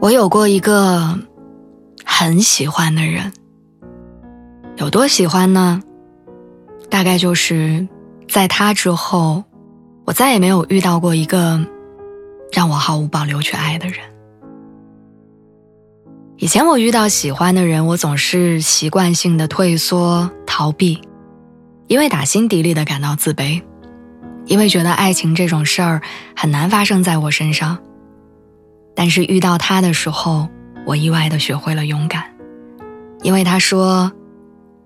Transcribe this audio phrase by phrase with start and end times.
[0.00, 1.18] 我有过一个
[2.06, 3.32] 很喜欢的人，
[4.76, 5.82] 有多喜欢呢？
[6.88, 7.86] 大概就是
[8.26, 9.44] 在他之后，
[10.06, 11.60] 我再也没有遇到过一个
[12.50, 13.98] 让我毫无保留去爱的人。
[16.38, 20.98] 以前我遇到喜欢的人，我总是习惯性的退缩逃避，
[21.88, 23.62] 因为打心底里的感到自卑，
[24.46, 26.00] 因为觉得爱情这种事儿
[26.34, 27.76] 很难发生在我身上。
[29.00, 30.46] 但是遇到他的时候，
[30.84, 32.22] 我意外的学会了勇敢，
[33.22, 34.12] 因为他说：“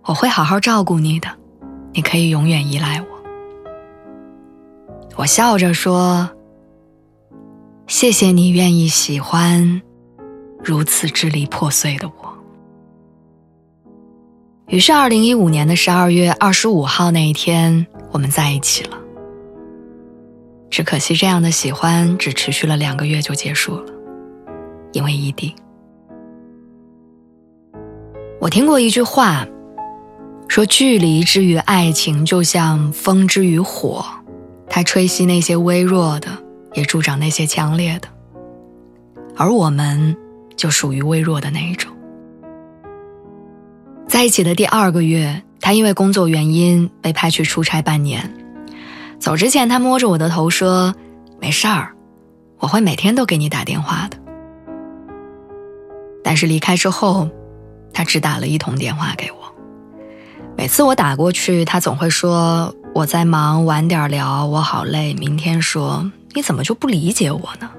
[0.07, 1.29] 我会好好照顾你的，
[1.93, 3.07] 你可以永远依赖我。”
[5.19, 6.31] 我笑着说
[7.89, 9.83] ：“谢谢你愿意喜欢
[10.63, 12.39] 如此支离破碎的我。”
[14.71, 18.97] 于是，二零一五年的十二月二十五号那一天，我们在一起了。
[20.71, 23.94] 只可惜，这样的喜欢只持续了两个月就结束了。
[24.95, 25.53] 因为异地，
[28.41, 29.45] 我听过一句话，
[30.47, 34.05] 说距离之于爱情，就像风之于火，
[34.69, 36.29] 它吹熄那些微弱的，
[36.75, 38.09] 也助长那些强烈的。
[39.37, 40.17] 而我们
[40.55, 41.93] 就属于微弱的那一种。
[44.07, 48.33] 在一起的第二个月，他因为工作原因被派去出差半年，
[49.19, 50.95] 走之前他摸着我的头说
[51.41, 51.97] ：“没事儿，
[52.61, 54.19] 我会每天都给你打电话的。”
[56.35, 57.31] 但是离开之后，
[57.93, 59.39] 他只打了一通电话给我。
[60.57, 66.11] 每次我打过去，他总会说我在忙，晚点聊，我好累，明天说。
[66.33, 67.71] 你怎么就不理解我呢？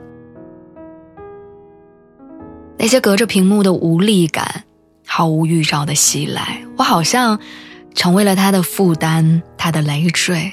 [2.78, 4.64] 那些隔着屏幕的无力感，
[5.06, 7.38] 毫无预兆的袭来，我好像
[7.94, 10.50] 成为了他的负担，他的累赘。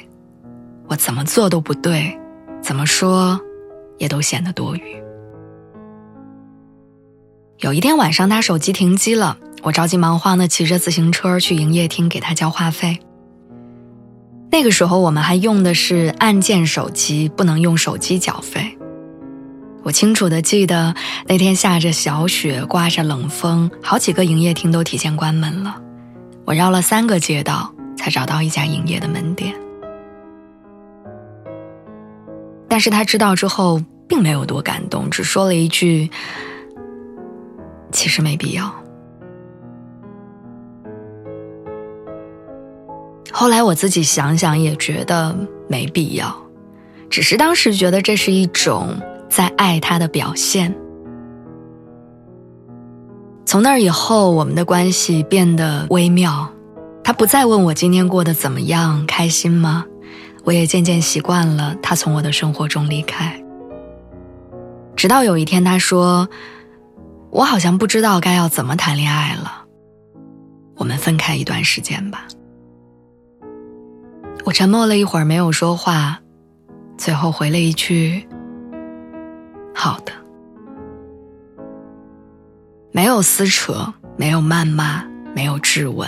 [0.89, 2.19] 我怎么做都不对，
[2.61, 3.41] 怎么说，
[3.99, 5.02] 也都显得多余。
[7.63, 12.99] 有一天晚上，他手机停机了，我着急忙慌的骑着自行车去营业厅给他交话费。
[14.51, 18.77] 那个时候我们还用的是按键手机，不能用手机缴费。
[19.85, 20.93] 我清楚的记得
[21.29, 25.81] 那天下着小雪，刮着冷风，好几个营业厅都提前关门了。
[26.45, 29.55] 我绕了三个街道才找到一家营业的门店。
[32.69, 36.11] 但是他知道之后并没有多感动，只说了一句。
[37.93, 38.75] 其实没必要。
[43.31, 45.37] 后来我自己想想，也觉得
[45.69, 46.35] 没必要，
[47.09, 48.95] 只是当时觉得这是一种
[49.29, 50.75] 在爱他的表现。
[53.45, 56.49] 从那以后，我们的关系变得微妙。
[57.05, 59.85] 他不再问我今天过得怎么样，开心吗？
[60.45, 63.43] 我也渐渐习惯了他从我的生活中离开。
[64.95, 66.29] 直到有一天，他说。
[67.33, 69.65] 我好像不知道该要怎么谈恋爱了。
[70.77, 72.27] 我们分开一段时间吧。
[74.45, 76.21] 我沉默了一会儿，没有说话，
[76.99, 78.29] 最后回了一句
[79.75, 80.13] ：“好的。”
[82.93, 85.03] 没有撕扯，没有谩骂，
[85.35, 86.07] 没有质问，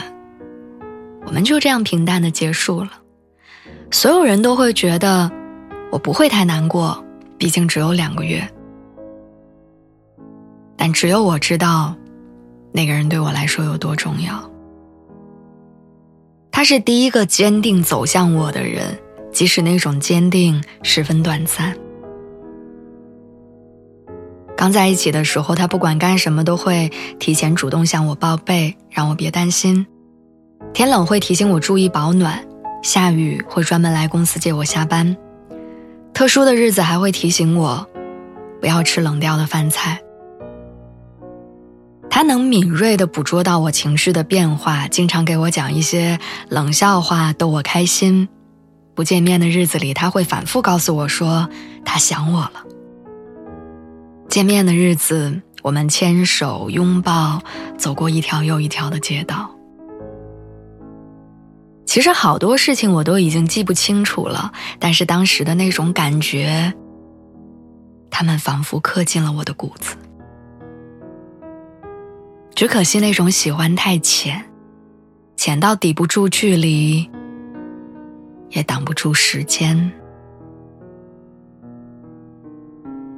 [1.25, 2.91] 我们就这样平淡的结束了。
[3.91, 5.31] 所有人都会觉得
[5.91, 7.03] 我不会太难过，
[7.39, 8.47] 毕竟只有两个月。
[10.87, 11.97] 但只有我知道，
[12.71, 14.51] 那个人对我来说有多重要。
[16.51, 18.99] 他是第一个坚定走向我的人，
[19.33, 21.75] 即使那种坚定十分短暂。
[24.55, 29.87] 刚在一起的时候，他不管干什么都会提前主动向我报备，让我别担心。
[30.75, 32.47] 天冷会提醒我注意保暖，
[32.83, 35.17] 下雨会专门来公司接我下班，
[36.13, 37.89] 特殊的日子还会提醒我，
[38.61, 39.99] 不要吃冷掉的饭菜。
[42.15, 48.29] 他能敏锐地捕捉到我情绪的变化，经常给我讲一些冷笑话逗我开心。
[48.95, 51.49] 不见面的日子里，他会反复告诉我说
[51.85, 52.65] 他想我了。
[54.29, 57.43] 见面的日子，我们牵手拥抱，
[57.77, 59.51] 走过一条又一条的街道。
[61.85, 66.73] 其实好多事情我都已经记不清楚了，但是当时的那种感觉，
[68.09, 69.97] 他们仿佛刻进了我的骨子。
[72.55, 74.45] 只可惜那种喜欢太浅，
[75.37, 77.11] 浅到抵不住距离，
[78.51, 79.93] 也挡不住时间。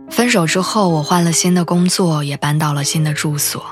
[0.09, 3.63] 分手之后，我换了新的工作，也搬到了新的住所。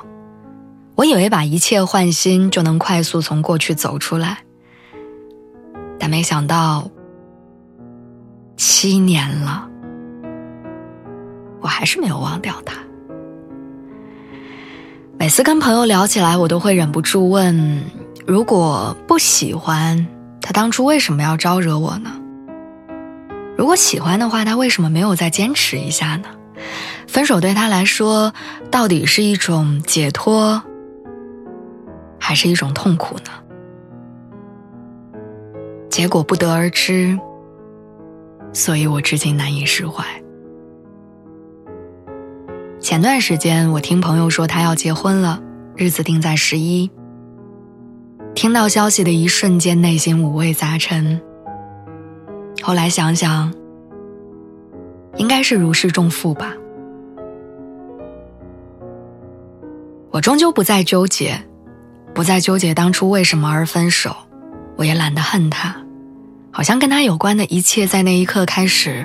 [0.96, 4.44] 我以为把一切换新就能快速从过去走出来，
[5.98, 6.90] 但没想到，
[8.58, 9.66] 七年了，
[11.62, 12.76] 我还是没有忘掉他。
[15.16, 17.82] 每次跟朋友聊起来，我都会忍不住问：
[18.26, 20.06] 如果不喜欢
[20.40, 22.10] 他，当初为什么要招惹我呢？
[23.56, 26.28] 如果喜欢的话，他为什么没有再坚持一下呢？
[27.06, 28.34] 分手对他来说，
[28.70, 30.62] 到底是一种解脱，
[32.18, 33.30] 还是一种痛苦呢？
[35.88, 37.18] 结果不得而知，
[38.52, 40.04] 所以我至今难以释怀。
[42.94, 45.42] 前段时间，我听朋友说他要结婚了，
[45.74, 46.88] 日子定在十一。
[48.36, 51.20] 听到消息的一瞬间，内心五味杂陈。
[52.62, 53.52] 后来想想，
[55.16, 56.52] 应该是如释重负吧。
[60.12, 61.42] 我终究不再纠结，
[62.14, 64.14] 不再纠结当初为什么而分手，
[64.76, 65.74] 我也懒得恨他，
[66.52, 69.04] 好像跟他有关的一切，在那一刻开始，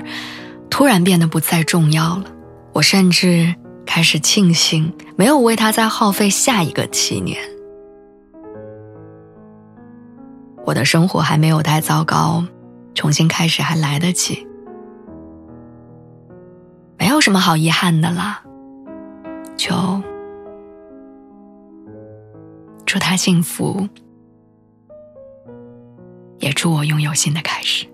[0.70, 2.26] 突然变得不再重要了。
[2.72, 3.52] 我甚至。
[3.92, 7.36] 开始庆幸没有为他再耗费下一个七年。
[10.64, 12.44] 我的生活还没有太糟糕，
[12.94, 14.46] 重新开始还来得及，
[16.96, 18.44] 没有什么好遗憾的啦。
[19.56, 19.74] 就
[22.86, 23.88] 祝他幸福，
[26.38, 27.84] 也祝我拥有新的开始。